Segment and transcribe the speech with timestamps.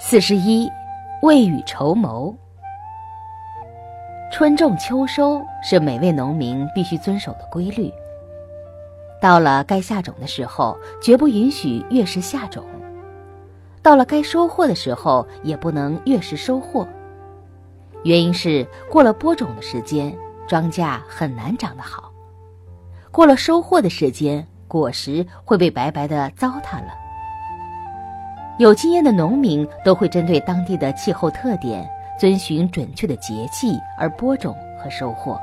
[0.00, 0.70] 四十一，
[1.22, 2.32] 未雨绸缪。
[4.30, 7.92] 春种秋收是每位农民必须遵守的规律。
[9.20, 12.62] 到了该下种的时候，绝不允许越时下种；
[13.82, 16.86] 到了该收获的时候，也不能越时收获。
[18.04, 22.04] 原因是过了播种的时间，庄稼很难长得好；
[23.10, 27.07] 过了收获的时间，果实会被白白的糟蹋了。
[28.58, 35.40] 有经验的农民都会针对当地的气候特点，遵循准确的节气而播种和收获。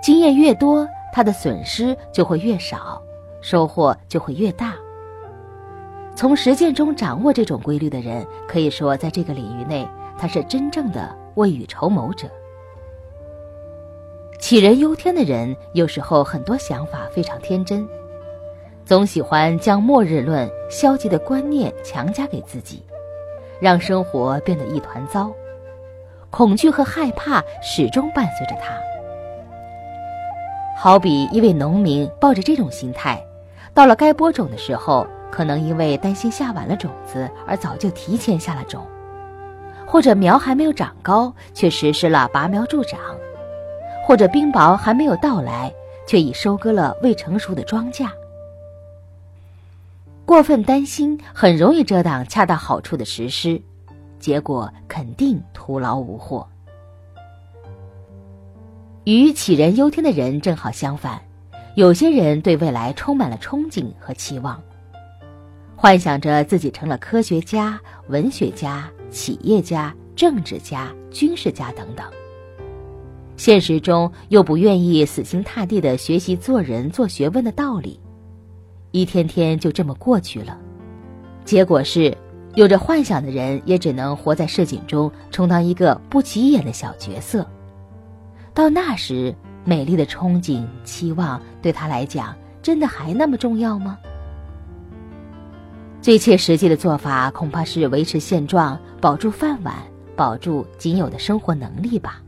[0.00, 3.02] 经验越多，他的损失就会越少，
[3.40, 4.74] 收获就会越大。
[6.14, 12.28] 从实践中掌握这种规律的人，可以说在这个领域内，他是真正的未雨绸缪者。
[14.38, 17.86] 杞人忧天的人，有时候很多想法非常天真。
[18.86, 22.80] 总喜欢将末日论、消极的观念强加给自己，
[23.58, 25.28] 让生活变得一团糟。
[26.30, 28.72] 恐惧和害怕始终伴随着他。
[30.78, 33.20] 好比一位农民抱着这种心态，
[33.74, 38.82] 到了该播种的时候，可能因为担心下晚了种子而早就提前下了种；
[39.84, 43.00] 或者苗还没有长高，却实施了拔苗助长；
[44.06, 45.74] 或者冰雹还没有到来，
[46.06, 48.06] 却已收割了未成熟的庄稼。
[50.26, 53.62] 过分担心很容易遮挡恰到好处的实施，
[54.18, 56.44] 结果肯定徒劳无获。
[59.04, 61.22] 与杞人忧天的人正好相反，
[61.76, 64.60] 有些人对未来充满了憧憬和期望，
[65.76, 72.04] 幻想着自己成了科学家、文学家、企业家、政治家、军事家等等。
[73.36, 78.00] 现实中又不愿意死心塌地的学习做人、做学问的道理。
[79.00, 80.58] 一天天就这么过去了，
[81.44, 82.16] 结果是，
[82.54, 87.46] 有着幻想的人也只能活在市井中，充当一个不起眼的小角色。
[88.54, 89.34] 到那时，
[89.64, 93.98] 美丽的憧憬、期望对他来讲，真的还那么重要吗？
[96.00, 99.74] 最切实际的做法，恐怕是维持现状，保住饭碗，
[100.16, 102.22] 保住仅有的生活能力吧。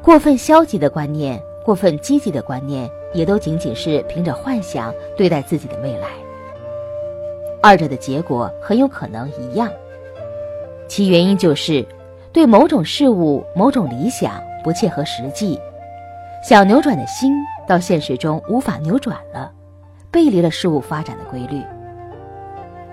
[0.00, 2.88] 过分消极的观念，过分积极的观念。
[3.12, 6.08] 也都仅仅是凭着幻想对待自己的未来，
[7.62, 9.70] 二者的结果很有可能一样。
[10.88, 11.84] 其原因就是
[12.32, 15.58] 对某种事物、某种理想不切合实际，
[16.42, 17.34] 想扭转的心
[17.66, 19.52] 到现实中无法扭转了，
[20.10, 21.62] 背离了事物发展的规律。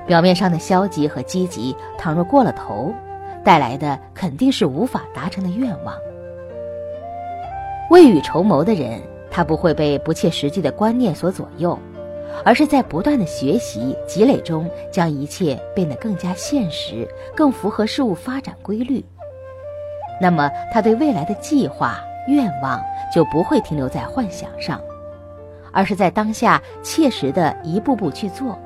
[0.06, 2.94] 表面上的消极和积极，倘若过了头，
[3.44, 5.96] 带来的肯定是无法达成的愿望。
[7.90, 9.00] 未雨绸缪的人。
[9.32, 11.78] 他不会被不切实际的观念所左右，
[12.44, 19.04] 而是在不断的学习积累中，将一切变得更加现实，更符合事物发展规律。
[20.22, 22.82] 那么，他对未来的计划愿望
[23.14, 24.82] 就不会停留在幻想上，
[25.72, 28.58] 而是在当下切实的一步步去做。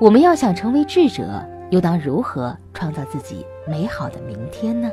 [0.00, 4.90] 我们要想成为智者，又当如何创造自己美好的明天呢？